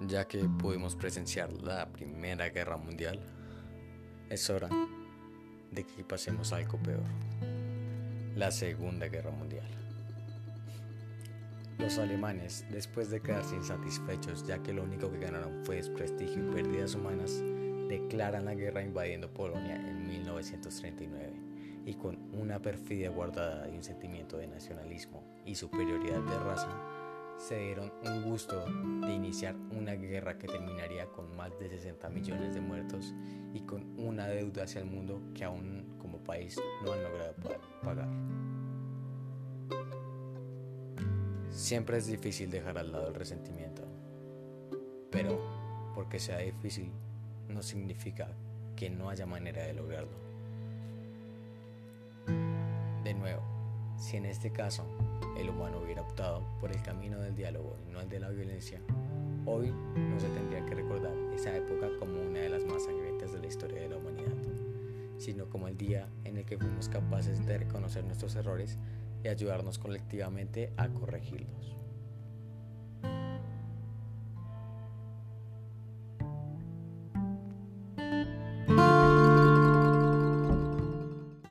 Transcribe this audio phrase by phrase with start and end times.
[0.00, 3.20] ya que pudimos presenciar la Primera Guerra Mundial,
[4.28, 4.68] es hora
[5.70, 7.04] de que pasemos algo peor,
[8.34, 9.66] la Segunda Guerra Mundial.
[11.78, 16.54] Los alemanes, después de quedarse insatisfechos ya que lo único que ganaron fue desprestigio y
[16.54, 17.42] pérdidas humanas,
[17.88, 21.32] declaran la guerra invadiendo Polonia en 1939
[21.86, 26.68] y con una perfidia guardada y un sentimiento de nacionalismo y superioridad de raza,
[27.50, 32.54] se dieron un gusto de iniciar una guerra que terminaría con más de 60 millones
[32.54, 33.12] de muertos
[33.52, 37.34] y con una deuda hacia el mundo que aún como país no han logrado
[37.82, 38.08] pagar.
[41.50, 43.82] Siempre es difícil dejar al lado el resentimiento,
[45.10, 45.40] pero
[45.96, 46.92] porque sea difícil
[47.48, 48.28] no significa
[48.76, 50.16] que no haya manera de lograrlo.
[53.02, 53.42] De nuevo,
[54.00, 54.84] si en este caso
[55.38, 58.80] el humano hubiera optado por el camino del diálogo y no el de la violencia,
[59.44, 63.40] hoy no se tendría que recordar esa época como una de las más sangrientas de
[63.40, 64.32] la historia de la humanidad,
[65.18, 68.78] sino como el día en el que fuimos capaces de reconocer nuestros errores
[69.22, 71.76] y ayudarnos colectivamente a corregirlos.